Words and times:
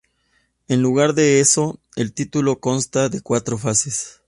En 0.67 0.81
lugar 0.81 1.13
de 1.13 1.41
eso, 1.41 1.79
el 1.95 2.11
título 2.11 2.59
consta 2.59 3.07
de 3.07 3.21
cuatro 3.21 3.59
fases. 3.59 4.19